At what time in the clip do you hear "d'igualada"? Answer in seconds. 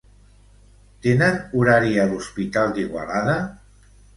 2.79-3.37